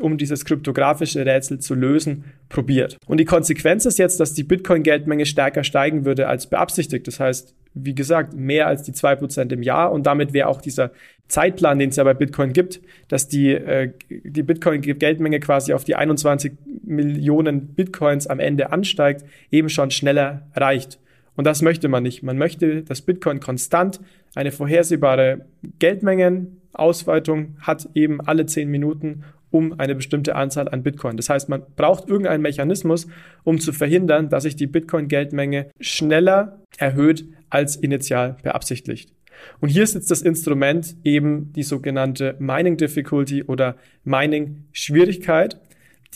um 0.00 0.18
dieses 0.18 0.44
kryptografische 0.44 1.24
Rätsel 1.24 1.58
zu 1.58 1.74
lösen, 1.74 2.24
probiert. 2.50 2.98
Und 3.06 3.18
die 3.18 3.24
Konsequenz 3.24 3.86
ist 3.86 3.98
jetzt, 3.98 4.20
dass 4.20 4.34
die 4.34 4.44
Bitcoin-Geldmenge 4.44 5.24
stärker 5.24 5.64
steigen 5.64 6.04
würde 6.04 6.28
als 6.28 6.48
beabsichtigt. 6.48 7.06
Das 7.06 7.18
heißt, 7.18 7.54
wie 7.72 7.94
gesagt, 7.94 8.34
mehr 8.34 8.66
als 8.66 8.82
die 8.82 8.92
zwei 8.92 9.16
Prozent 9.16 9.50
im 9.52 9.62
Jahr. 9.62 9.92
Und 9.92 10.06
damit 10.06 10.34
wäre 10.34 10.48
auch 10.48 10.60
dieser 10.60 10.90
Zeitplan, 11.26 11.78
den 11.78 11.88
es 11.90 11.96
ja 11.96 12.04
bei 12.04 12.14
Bitcoin 12.14 12.52
gibt, 12.52 12.80
dass 13.08 13.28
die, 13.28 13.52
äh, 13.52 13.92
die 14.10 14.42
Bitcoin-Geldmenge 14.42 15.40
quasi 15.40 15.72
auf 15.72 15.84
die 15.84 15.94
21 15.94 16.52
Millionen 16.84 17.74
Bitcoins 17.74 18.26
am 18.26 18.40
Ende 18.40 18.72
ansteigt, 18.72 19.24
eben 19.50 19.68
schon 19.68 19.90
schneller 19.90 20.48
reicht. 20.54 20.98
Und 21.38 21.44
das 21.44 21.62
möchte 21.62 21.86
man 21.86 22.02
nicht. 22.02 22.24
Man 22.24 22.36
möchte, 22.36 22.82
dass 22.82 23.00
Bitcoin 23.00 23.38
konstant 23.38 24.00
eine 24.34 24.50
vorhersehbare 24.50 25.46
Geldmengenausweitung 25.78 27.58
hat, 27.60 27.88
eben 27.94 28.20
alle 28.20 28.46
zehn 28.46 28.68
Minuten 28.68 29.22
um 29.52 29.78
eine 29.78 29.94
bestimmte 29.94 30.34
Anzahl 30.34 30.68
an 30.68 30.82
Bitcoin. 30.82 31.16
Das 31.16 31.30
heißt, 31.30 31.48
man 31.48 31.62
braucht 31.76 32.08
irgendeinen 32.08 32.42
Mechanismus, 32.42 33.06
um 33.44 33.60
zu 33.60 33.72
verhindern, 33.72 34.28
dass 34.30 34.42
sich 34.42 34.56
die 34.56 34.66
Bitcoin-Geldmenge 34.66 35.68
schneller 35.78 36.58
erhöht 36.76 37.24
als 37.50 37.76
initial 37.76 38.36
beabsichtigt. 38.42 39.12
Und 39.60 39.68
hier 39.68 39.86
sitzt 39.86 40.10
das 40.10 40.22
Instrument 40.22 40.96
eben 41.04 41.52
die 41.52 41.62
sogenannte 41.62 42.34
Mining 42.40 42.76
Difficulty 42.76 43.44
oder 43.44 43.76
Mining 44.02 44.64
Schwierigkeit, 44.72 45.60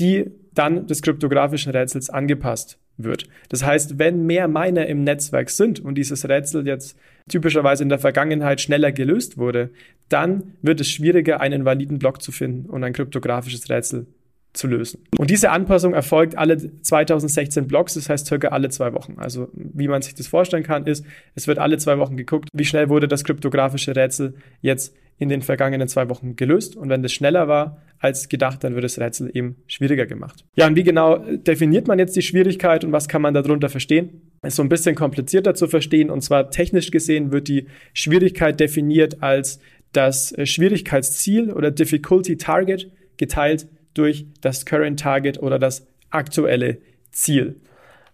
die 0.01 0.33
dann 0.53 0.89
des 0.89 1.01
kryptografischen 1.01 1.71
Rätsels 1.71 2.11
angepasst 2.11 2.82
wird. 2.97 3.29
Das 3.49 3.65
heißt, 3.65 3.99
wenn 3.99 4.27
mehr 4.27 4.49
Miner 4.49 4.87
im 4.87 5.05
Netzwerk 5.05 5.51
sind 5.51 5.81
und 5.81 5.97
dieses 5.97 6.29
Rätsel 6.29 6.67
jetzt 6.67 6.97
typischerweise 7.29 7.83
in 7.83 7.89
der 7.89 7.99
Vergangenheit 7.99 8.61
schneller 8.61 8.93
gelöst 8.93 9.39
wurde, 9.39 9.71
dann 10.09 10.55
wird 10.63 10.81
es 10.81 10.89
schwieriger, 10.89 11.41
einen 11.41 11.65
validen 11.65 11.99
Block 11.99 12.23
zu 12.23 12.33
finden 12.33 12.69
und 12.69 12.85
ein 12.85 12.93
kryptografisches 12.93 13.69
Rätsel 13.71 14.07
zu 14.53 14.67
lösen. 14.67 15.05
Und 15.17 15.31
diese 15.31 15.51
Anpassung 15.51 15.95
erfolgt 15.95 16.37
alle 16.37 16.81
2016 16.83 17.67
Blocks, 17.67 17.95
das 17.95 18.09
heißt 18.09 18.27
circa 18.27 18.49
alle 18.49 18.69
zwei 18.69 18.93
Wochen. 18.93 19.15
Also 19.17 19.49
wie 19.55 19.89
man 19.89 20.03
sich 20.03 20.15
das 20.15 20.27
vorstellen 20.27 20.63
kann, 20.63 20.87
ist, 20.87 21.05
es 21.35 21.47
wird 21.47 21.59
alle 21.59 21.79
zwei 21.79 21.99
Wochen 21.99 22.17
geguckt, 22.17 22.49
wie 22.53 22.65
schnell 22.65 22.89
wurde 22.89 23.09
das 23.09 23.25
kryptografische 23.25 23.97
Rätsel 23.97 24.35
jetzt 24.61 24.95
in 25.19 25.29
den 25.29 25.43
vergangenen 25.43 25.89
zwei 25.89 26.09
Wochen 26.09 26.37
gelöst. 26.37 26.77
Und 26.77 26.89
wenn 26.89 27.03
das 27.03 27.13
schneller 27.13 27.49
war 27.49 27.81
als 27.99 28.29
gedacht, 28.29 28.65
dann 28.65 28.75
wird 28.75 28.85
das 28.85 28.99
Rätsel 28.99 29.31
eben 29.33 29.57
schwieriger 29.69 30.05
gemacht. 30.05 30.45
Ja, 30.57 30.67
und 30.67 30.75
wie 30.75 30.83
genau 30.83 31.19
definiert 31.19 31.87
man 31.87 31.99
jetzt 31.99 32.17
die 32.17 32.23
Schwierigkeit 32.23 32.85
und 32.85 32.93
was 32.93 33.09
kann 33.09 33.23
man 33.23 33.33
darunter 33.33 33.69
verstehen? 33.69 34.23
Ist 34.43 34.57
so 34.57 34.63
ein 34.63 34.69
bisschen 34.69 34.97
komplizierter 34.97 35.55
zu 35.55 35.69
verstehen. 35.69 36.11
Und 36.11 36.23
zwar 36.23 36.51
technisch 36.51 36.91
gesehen 36.91 37.31
wird 37.31 37.47
die 37.47 37.67
Schwierigkeit 37.95 38.59
definiert 38.59 39.23
als 39.23 39.61
das 39.93 40.35
Schwierigkeitsziel 40.43 41.53
oder 41.53 41.71
Difficulty 41.71 42.37
Target 42.37 42.91
geteilt 43.17 43.69
durch 43.95 44.27
das 44.41 44.67
Current 44.67 45.01
Target 45.01 45.43
oder 45.43 45.59
das 45.59 45.87
aktuelle 46.11 46.79
Ziel. 47.11 47.57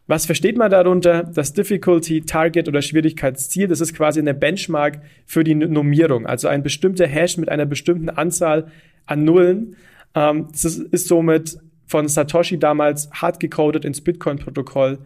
Was 0.06 0.24
versteht 0.24 0.56
man 0.56 0.70
darunter? 0.70 1.22
Das 1.22 1.52
Difficulty 1.52 2.22
Target 2.22 2.66
oder 2.66 2.80
Schwierigkeitsziel, 2.80 3.68
das 3.68 3.80
ist 3.80 3.94
quasi 3.94 4.20
eine 4.20 4.32
Benchmark 4.32 5.02
für 5.26 5.44
die 5.44 5.54
Normierung, 5.54 6.26
also 6.26 6.48
ein 6.48 6.62
bestimmter 6.62 7.06
Hash 7.06 7.36
mit 7.36 7.50
einer 7.50 7.66
bestimmten 7.66 8.08
Anzahl 8.08 8.70
an 9.04 9.24
Nullen. 9.24 9.76
Ähm, 10.14 10.48
das 10.50 10.64
ist 10.64 11.08
somit 11.08 11.58
von 11.86 12.08
Satoshi 12.08 12.58
damals 12.58 13.10
hart 13.12 13.38
gecodet 13.38 13.84
ins 13.84 14.00
Bitcoin-Protokoll 14.00 14.98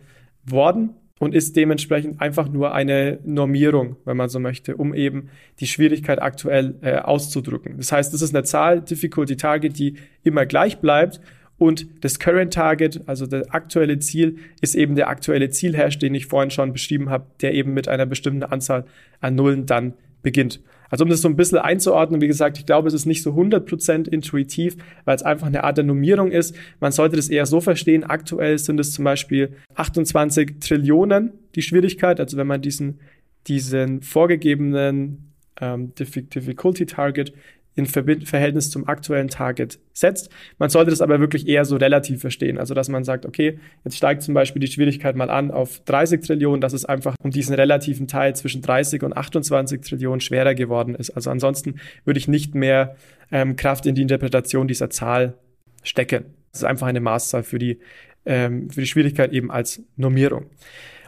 worden 0.44 0.90
und 1.18 1.34
ist 1.34 1.56
dementsprechend 1.56 2.20
einfach 2.20 2.48
nur 2.48 2.74
eine 2.74 3.20
Normierung, 3.24 3.96
wenn 4.04 4.16
man 4.16 4.28
so 4.28 4.40
möchte, 4.40 4.76
um 4.76 4.94
eben 4.94 5.28
die 5.60 5.66
Schwierigkeit 5.66 6.20
aktuell 6.20 6.74
äh, 6.82 6.96
auszudrücken. 6.96 7.76
Das 7.76 7.92
heißt, 7.92 8.12
das 8.12 8.22
ist 8.22 8.34
eine 8.34 8.44
Zahl, 8.44 8.80
Difficulty 8.80 9.36
Target, 9.36 9.78
die 9.78 9.94
immer 10.24 10.46
gleich 10.46 10.78
bleibt 10.78 11.20
und 11.62 11.86
das 12.00 12.18
Current 12.18 12.52
Target, 12.52 13.02
also 13.06 13.24
das 13.24 13.48
aktuelle 13.50 14.00
Ziel, 14.00 14.38
ist 14.60 14.74
eben 14.74 14.96
der 14.96 15.08
aktuelle 15.08 15.48
Zielhash, 15.48 15.96
den 15.96 16.12
ich 16.12 16.26
vorhin 16.26 16.50
schon 16.50 16.72
beschrieben 16.72 17.08
habe, 17.08 17.26
der 17.40 17.54
eben 17.54 17.72
mit 17.72 17.86
einer 17.86 18.04
bestimmten 18.04 18.42
Anzahl 18.42 18.84
an 19.20 19.36
Nullen 19.36 19.64
dann 19.64 19.94
beginnt. 20.22 20.60
Also 20.92 21.04
um 21.04 21.10
das 21.10 21.22
so 21.22 21.28
ein 21.28 21.36
bisschen 21.36 21.56
einzuordnen, 21.56 22.20
wie 22.20 22.26
gesagt, 22.26 22.58
ich 22.58 22.66
glaube, 22.66 22.86
es 22.86 22.92
ist 22.92 23.06
nicht 23.06 23.22
so 23.22 23.30
100% 23.30 24.08
intuitiv, 24.08 24.76
weil 25.06 25.16
es 25.16 25.22
einfach 25.22 25.46
eine 25.46 25.64
Art 25.64 25.78
der 25.78 25.84
Nummierung 25.84 26.30
ist. 26.30 26.54
Man 26.80 26.92
sollte 26.92 27.16
das 27.16 27.30
eher 27.30 27.46
so 27.46 27.62
verstehen. 27.62 28.04
Aktuell 28.04 28.58
sind 28.58 28.78
es 28.78 28.92
zum 28.92 29.06
Beispiel 29.06 29.56
28 29.74 30.60
Trillionen 30.60 31.32
die 31.54 31.62
Schwierigkeit. 31.62 32.20
Also 32.20 32.36
wenn 32.36 32.46
man 32.46 32.60
diesen, 32.60 33.00
diesen 33.46 34.02
vorgegebenen 34.02 35.32
ähm, 35.62 35.94
Difficulty 35.94 36.84
Target 36.84 37.32
in 37.74 37.86
Verhältnis 37.86 38.70
zum 38.70 38.86
aktuellen 38.86 39.28
Target 39.28 39.78
setzt. 39.94 40.30
Man 40.58 40.68
sollte 40.68 40.90
das 40.90 41.00
aber 41.00 41.20
wirklich 41.20 41.48
eher 41.48 41.64
so 41.64 41.76
relativ 41.76 42.20
verstehen. 42.20 42.58
Also, 42.58 42.74
dass 42.74 42.88
man 42.88 43.04
sagt, 43.04 43.24
okay, 43.24 43.58
jetzt 43.84 43.96
steigt 43.96 44.22
zum 44.22 44.34
Beispiel 44.34 44.60
die 44.60 44.66
Schwierigkeit 44.66 45.16
mal 45.16 45.30
an 45.30 45.50
auf 45.50 45.80
30 45.86 46.20
Trillionen, 46.20 46.60
dass 46.60 46.74
es 46.74 46.84
einfach 46.84 47.14
um 47.22 47.30
diesen 47.30 47.54
relativen 47.54 48.06
Teil 48.06 48.36
zwischen 48.36 48.60
30 48.60 49.02
und 49.02 49.16
28 49.16 49.80
Trillionen 49.80 50.20
schwerer 50.20 50.54
geworden 50.54 50.94
ist. 50.94 51.10
Also 51.10 51.30
ansonsten 51.30 51.76
würde 52.04 52.18
ich 52.18 52.28
nicht 52.28 52.54
mehr 52.54 52.96
ähm, 53.30 53.56
Kraft 53.56 53.86
in 53.86 53.94
die 53.94 54.02
Interpretation 54.02 54.68
dieser 54.68 54.90
Zahl 54.90 55.34
stecken. 55.82 56.24
Das 56.52 56.60
ist 56.60 56.64
einfach 56.64 56.86
eine 56.86 57.00
Maßzahl 57.00 57.42
für 57.42 57.58
die, 57.58 57.78
ähm, 58.26 58.68
für 58.68 58.82
die 58.82 58.86
Schwierigkeit 58.86 59.32
eben 59.32 59.50
als 59.50 59.82
Normierung. 59.96 60.46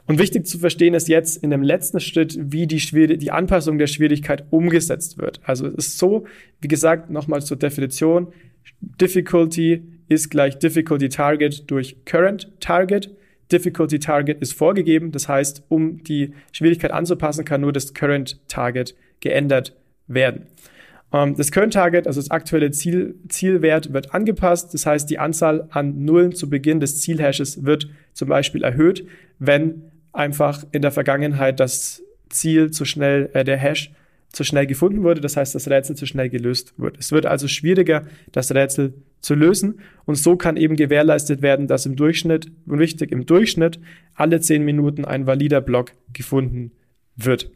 Und 0.06 0.18
wichtig 0.18 0.46
zu 0.46 0.58
verstehen 0.58 0.94
ist 0.94 1.08
jetzt 1.08 1.42
in 1.42 1.50
dem 1.50 1.62
letzten 1.62 1.99
Schritt, 1.99 2.38
wie 2.38 2.66
die, 2.66 2.80
Schwier 2.80 3.16
die 3.16 3.30
Anpassung 3.30 3.78
der 3.78 3.87
Schwierigkeit 3.87 4.44
umgesetzt 4.50 5.18
wird. 5.18 5.40
Also 5.44 5.66
es 5.66 5.88
ist 5.88 5.99
so, 5.99 6.25
wie 6.61 6.68
gesagt, 6.68 7.11
nochmal 7.11 7.42
zur 7.42 7.56
Definition, 7.56 8.28
Difficulty 8.80 9.82
ist 10.08 10.30
gleich 10.30 10.58
Difficulty 10.58 11.08
Target 11.08 11.70
durch 11.70 12.04
Current 12.04 12.52
Target. 12.61 13.11
Difficulty 13.50 13.99
Target 13.99 14.40
ist 14.40 14.52
vorgegeben, 14.52 15.12
das 15.12 15.28
heißt, 15.28 15.64
um 15.68 16.02
die 16.02 16.32
Schwierigkeit 16.52 16.92
anzupassen, 16.92 17.44
kann 17.44 17.61
nur 17.61 17.73
das 17.73 17.94
Current 17.94 18.40
Target 18.49 18.94
geändert 19.20 19.76
werden. 20.06 20.46
Ähm, 21.12 21.34
das 21.37 21.52
Current 21.52 21.73
Target, 21.73 22.06
also 22.06 22.20
das 22.20 22.30
aktuelle 22.30 22.70
Ziel, 22.70 23.14
Zielwert, 23.28 23.92
wird 23.92 24.14
angepasst. 24.14 24.75
Das 24.75 24.87
heißt, 24.87 25.08
die 25.08 25.18
Anzahl 25.18 25.68
an 25.70 26.04
Nullen 26.04 26.32
zu 26.34 26.50
Beginn 26.50 26.80
des 26.80 27.00
Zielhashes 27.00 27.64
wird 27.64 27.88
zum 28.12 28.28
Beispiel 28.28 28.64
erhöht, 28.64 29.06
wenn 29.38 29.90
einfach 30.14 30.64
in 30.73 30.83
der 30.83 30.92
Vergangenheit 30.92 31.61
das 31.61 32.02
Ziel 32.30 32.71
zu 32.71 32.85
schnell, 32.85 33.30
äh, 33.35 33.44
der 33.44 33.56
Hash 33.56 33.92
zu 34.35 34.42
schnell 34.42 34.66
gefunden 34.66 35.02
wurde, 35.02 35.21
das 35.21 35.37
heißt, 35.37 35.54
das 35.54 35.68
Rätsel 35.68 35.97
zu 35.97 36.06
schnell 36.06 36.28
gelöst 36.28 36.75
wird. 36.76 36.99
Es 36.99 37.12
wird 37.12 37.26
also 37.26 37.47
schwieriger, 37.47 38.06
das 38.33 38.52
Rätsel 38.52 38.94
zu 39.21 39.35
lösen 39.35 39.80
und 40.06 40.16
so 40.16 40.37
kann 40.37 40.56
eben 40.56 40.76
gewährleistet 40.76 41.40
werden, 41.40 41.68
dass 41.68 41.87
im 41.87 41.97
Durchschnitt, 41.97 42.50
und 42.66 42.78
wichtig, 42.78 43.12
im 43.12 43.26
Durchschnitt 43.26 43.78
alle 44.14 44.40
zehn 44.40 44.64
Minuten 44.64 45.04
ein 45.04 45.26
valider 45.26 45.61
Block 45.61 45.92
gefunden 46.12 46.73
wird. 47.16 47.50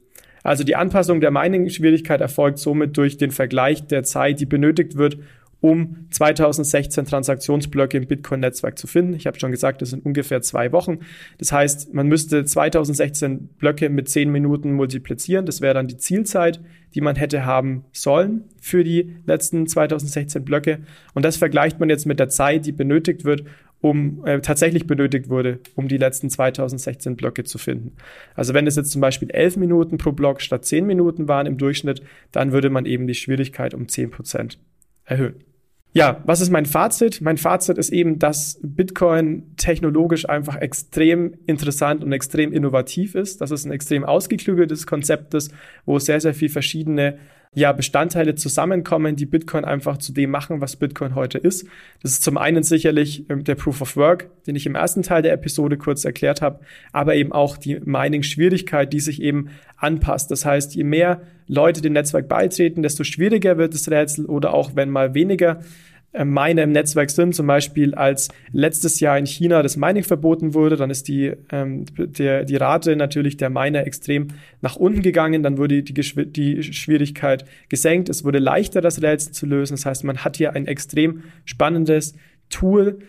Also 0.45 0.63
die 0.63 0.77
Anpassung 0.77 1.21
der 1.21 1.33
Mining-Schwierigkeit 1.33 2.21
erfolgt 2.21 2.59
somit 2.59 2.97
durch 2.97 3.17
den 3.17 3.33
Vergleich 3.33 3.87
der 3.87 4.05
Zeit, 4.05 4.41
die 4.41 4.47
benötigt 4.47 4.97
wird, 4.97 5.19
um 5.61 6.07
2016 6.11 7.05
Transaktionsblöcke 7.05 7.97
im 7.97 8.07
Bitcoin-Netzwerk 8.07 8.79
zu 8.79 8.87
finden. 8.87 9.15
Ich 9.15 9.27
habe 9.27 9.39
schon 9.41 9.51
gesagt, 9.51 9.83
das 9.83 9.91
sind 9.91 10.07
ungefähr 10.07 10.41
zwei 10.41 10.71
Wochen. 10.73 11.01
Das 11.39 11.51
heißt, 11.51 11.93
man 11.93 12.07
müsste 12.07 12.45
2016 12.45 13.49
Blöcke 13.59 13.89
mit 13.89 14.09
10 14.09 14.31
Minuten 14.31 14.73
multiplizieren. 14.73 15.47
Das 15.47 15.61
wäre 15.61 15.75
dann 15.75 15.89
die 15.89 15.97
Zielzeit, 15.97 16.61
die 16.95 17.01
man 17.01 17.17
hätte 17.17 17.45
haben 17.45 17.85
sollen 17.93 18.45
für 18.61 18.85
die 18.85 19.17
letzten 19.27 19.67
2016 19.67 20.45
Blöcke. 20.45 20.81
Und 21.15 21.25
das 21.25 21.37
vergleicht 21.37 21.81
man 21.81 21.91
jetzt 21.91 22.07
mit 22.07 22.21
der 22.21 22.29
Zeit, 22.29 22.65
die 22.65 22.73
benötigt 22.73 23.25
wird, 23.25 23.45
um 23.81 24.25
äh, 24.27 24.41
tatsächlich 24.41 24.87
benötigt 24.87 25.29
wurde, 25.29 25.59
um 25.75 25.89
die 25.89 25.99
letzten 25.99 26.31
2016 26.31 27.17
Blöcke 27.17 27.45
zu 27.45 27.59
finden. 27.59 27.97
Also 28.35 28.55
wenn 28.55 28.67
es 28.67 28.77
jetzt 28.77 28.91
zum 28.91 29.01
Beispiel 29.01 29.31
11 29.31 29.57
Minuten 29.57 29.99
pro 29.99 30.13
Block 30.13 30.41
statt 30.41 30.65
10 30.65 30.87
Minuten 30.87 31.29
waren 31.29 31.47
im 31.47 31.59
Durchschnitt, 31.59 32.03
dann 32.33 32.53
würde 32.53 32.71
man 32.71 32.87
eben 32.87 33.07
die 33.07 33.15
Schwierigkeit 33.15 33.75
um 33.75 33.89
10 33.89 34.11
Prozent 34.11 34.59
erhöhen. 35.05 35.48
Ja, 35.93 36.23
was 36.25 36.41
ist 36.41 36.51
mein 36.51 36.67
Fazit? 36.67 37.21
Mein 37.21 37.39
Fazit 37.39 37.79
ist 37.79 37.91
eben, 37.91 38.19
dass 38.19 38.61
Bitcoin 38.63 39.45
technologisch 39.57 40.29
einfach 40.29 40.57
extrem 40.57 41.35
interessant 41.47 42.05
und 42.05 42.13
extrem 42.13 42.53
innovativ 42.53 43.15
ist. 43.15 43.41
Dass 43.41 43.51
es 43.51 43.65
ein 43.65 43.73
extrem 43.73 44.05
ausgeklügeltes 44.05 44.87
Konzept 44.87 45.35
ist, 45.35 45.53
wo 45.87 45.99
sehr, 45.99 46.21
sehr 46.21 46.35
viel 46.35 46.51
verschiedene 46.51 47.19
ja, 47.55 47.73
Bestandteile 47.73 48.35
zusammenkommen, 48.35 49.17
die 49.17 49.27
Bitcoin 49.27 49.65
einfach 49.65 49.99
zu 49.99 50.13
dem 50.13 50.31
machen, 50.31 50.61
was 50.61 50.77
Bitcoin 50.77 51.15
heute 51.15 51.39
ist. 51.39 51.67
Das 52.03 52.13
ist 52.13 52.23
zum 52.23 52.37
einen 52.39 52.63
sicherlich 52.63 53.29
ähm, 53.31 53.45
der 53.45 53.55
Proof 53.55 53.81
of 53.81 53.97
Work, 53.97 54.31
den 54.47 54.57
ich 54.57 54.67
im 54.67 54.75
ersten 54.75 55.03
Teil 55.03 55.23
der 55.23 55.33
Episode 55.33 55.77
kurz 55.77 56.05
erklärt 56.05 56.43
habe, 56.43 56.61
aber 56.93 57.15
eben 57.15 57.33
auch 57.33 57.57
die 57.57 57.81
Mining-Schwierigkeit, 57.81 58.93
die 58.93 59.01
sich 59.01 59.23
eben 59.23 59.49
anpasst. 59.77 60.31
Das 60.31 60.45
heißt, 60.45 60.75
je 60.75 60.85
mehr 60.85 61.23
Leute 61.47 61.81
dem 61.81 61.95
Netzwerk 61.95 62.29
beitreten, 62.29 62.83
desto 62.83 63.05
schwieriger 63.05 63.57
wird 63.57 63.75
das 63.75 63.91
Rätsel 63.91 64.27
oder 64.27 64.53
auch 64.53 64.73
wenn 64.75 64.91
mal 64.91 65.15
weniger 65.15 65.61
Miner 66.13 66.63
im 66.63 66.73
Netzwerk 66.73 67.11
sind. 67.11 67.35
Zum 67.35 67.47
Beispiel 67.47 67.95
als 67.95 68.29
letztes 68.53 69.01
Jahr 69.01 69.19
in 69.19 69.27
China 69.27 69.63
das 69.63 69.77
Mining 69.77 70.05
verboten 70.05 70.55
wurde, 70.55 70.77
dann 70.77 70.91
ist 70.91 71.09
die, 71.09 71.33
ähm, 71.51 71.85
der, 71.97 72.45
die 72.45 72.57
Rate 72.57 72.97
natürlich 72.97 73.37
der 73.37 73.51
Miner 73.51 73.87
extrem 73.87 74.29
nach 74.61 74.77
unten 74.77 75.03
gegangen, 75.03 75.43
dann 75.43 75.59
wurde 75.59 75.83
die, 75.83 75.95
die 75.95 76.63
Schwierigkeit 76.63 77.45
gesenkt, 77.69 78.09
es 78.09 78.25
wurde 78.25 78.39
leichter, 78.39 78.81
das 78.81 79.03
Rätsel 79.03 79.33
zu 79.33 79.47
lösen. 79.47 79.75
Das 79.75 79.87
heißt, 79.87 80.05
man 80.05 80.19
hat 80.19 80.37
hier 80.37 80.55
ein 80.55 80.67
extrem 80.67 81.25
spannendes 81.45 82.15
Tool, 82.49 83.01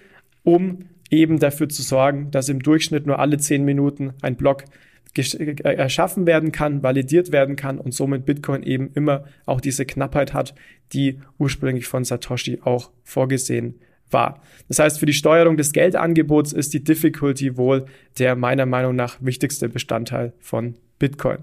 um 0.44 0.80
eben 1.10 1.40
dafür 1.40 1.70
zu 1.70 1.82
sorgen, 1.82 2.32
dass 2.32 2.50
im 2.50 2.62
Durchschnitt 2.62 3.06
nur 3.08 3.20
alle 3.20 3.38
zehn 3.38 3.64
Minuten 3.64 4.14
ein 4.22 4.36
Block 4.36 4.64
äh, 4.64 4.89
erschaffen 5.18 6.26
werden 6.26 6.52
kann, 6.52 6.84
validiert 6.84 7.32
werden 7.32 7.56
kann 7.56 7.80
und 7.80 7.94
somit 7.94 8.26
Bitcoin 8.26 8.64
eben 8.64 8.92
immer 8.94 9.26
auch 9.46 9.62
diese 9.62 9.86
Knappheit 9.86 10.34
hat, 10.34 10.54
die 10.94 11.20
ursprünglich 11.38 11.88
von 11.88 12.04
Satoshi 12.04 12.60
auch 12.64 12.92
vorgesehen 13.04 13.76
war. 14.12 14.42
Das 14.68 14.80
heißt, 14.80 15.00
für 15.00 15.06
die 15.06 15.14
Steuerung 15.14 15.58
des 15.58 15.74
Geldangebots 15.74 16.54
ist 16.54 16.74
die 16.74 16.84
Difficulty 16.84 17.58
wohl 17.58 17.86
der 18.18 18.36
meiner 18.36 18.66
Meinung 18.66 18.96
nach 18.96 19.18
wichtigste 19.22 19.70
Bestandteil 19.70 20.34
von 20.40 20.76
Bitcoin. 21.00 21.40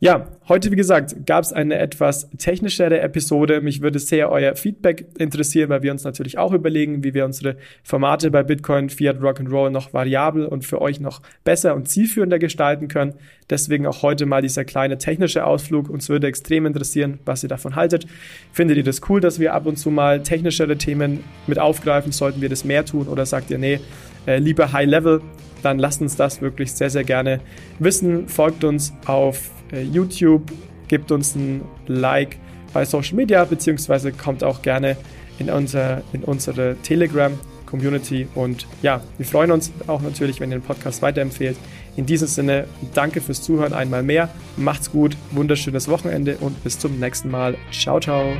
Ja, 0.00 0.26
heute, 0.48 0.72
wie 0.72 0.76
gesagt, 0.76 1.24
gab 1.24 1.44
es 1.44 1.52
eine 1.52 1.78
etwas 1.78 2.28
technischere 2.36 3.00
Episode. 3.00 3.60
Mich 3.60 3.80
würde 3.80 4.00
sehr 4.00 4.30
euer 4.30 4.56
Feedback 4.56 5.06
interessieren, 5.18 5.70
weil 5.70 5.82
wir 5.82 5.92
uns 5.92 6.02
natürlich 6.02 6.36
auch 6.36 6.52
überlegen, 6.52 7.04
wie 7.04 7.14
wir 7.14 7.24
unsere 7.24 7.56
Formate 7.84 8.32
bei 8.32 8.42
Bitcoin, 8.42 8.90
Fiat, 8.90 9.20
Rock'n'Roll 9.20 9.70
noch 9.70 9.94
variabel 9.94 10.46
und 10.46 10.64
für 10.66 10.82
euch 10.82 10.98
noch 10.98 11.22
besser 11.44 11.76
und 11.76 11.88
zielführender 11.88 12.40
gestalten 12.40 12.88
können. 12.88 13.14
Deswegen 13.48 13.86
auch 13.86 14.02
heute 14.02 14.26
mal 14.26 14.42
dieser 14.42 14.64
kleine 14.64 14.98
technische 14.98 15.46
Ausflug. 15.46 15.88
Uns 15.88 16.08
würde 16.08 16.26
extrem 16.26 16.66
interessieren, 16.66 17.20
was 17.24 17.44
ihr 17.44 17.48
davon 17.48 17.76
haltet. 17.76 18.06
Findet 18.52 18.76
ihr 18.78 18.84
das 18.84 19.00
cool, 19.08 19.20
dass 19.20 19.38
wir 19.38 19.54
ab 19.54 19.64
und 19.64 19.76
zu 19.76 19.90
mal 19.90 20.24
technischere 20.24 20.76
Themen 20.76 21.22
mit 21.46 21.60
aufgreifen? 21.60 22.10
Sollten 22.10 22.40
wir 22.40 22.48
das 22.48 22.64
mehr 22.64 22.84
tun 22.84 23.06
oder 23.06 23.26
sagt 23.26 23.50
ihr, 23.50 23.58
nee, 23.58 23.78
äh, 24.26 24.38
lieber 24.38 24.72
High 24.72 24.88
Level? 24.88 25.22
Dann 25.62 25.78
lasst 25.78 26.02
uns 26.02 26.16
das 26.16 26.42
wirklich 26.42 26.72
sehr, 26.72 26.90
sehr 26.90 27.04
gerne 27.04 27.40
wissen. 27.78 28.28
Folgt 28.28 28.64
uns 28.64 28.92
auf 29.06 29.50
YouTube, 29.82 30.50
gebt 30.88 31.10
uns 31.10 31.34
ein 31.34 31.62
Like 31.86 32.38
bei 32.72 32.84
Social 32.84 33.14
Media, 33.14 33.44
beziehungsweise 33.44 34.12
kommt 34.12 34.44
auch 34.44 34.62
gerne 34.62 34.96
in, 35.38 35.50
unser, 35.50 36.02
in 36.12 36.22
unsere 36.24 36.76
Telegram-Community. 36.82 38.28
Und 38.34 38.66
ja, 38.82 39.00
wir 39.16 39.26
freuen 39.26 39.50
uns 39.50 39.72
auch 39.86 40.02
natürlich, 40.02 40.40
wenn 40.40 40.50
ihr 40.50 40.58
den 40.58 40.62
Podcast 40.62 41.02
weiterempfehlt. 41.02 41.56
In 41.96 42.06
diesem 42.06 42.28
Sinne, 42.28 42.66
danke 42.92 43.20
fürs 43.20 43.42
Zuhören 43.42 43.72
einmal 43.72 44.02
mehr. 44.02 44.28
Macht's 44.56 44.90
gut, 44.90 45.16
wunderschönes 45.30 45.88
Wochenende 45.88 46.36
und 46.40 46.62
bis 46.64 46.78
zum 46.78 46.98
nächsten 46.98 47.30
Mal. 47.30 47.56
Ciao, 47.70 48.00
ciao. 48.00 48.32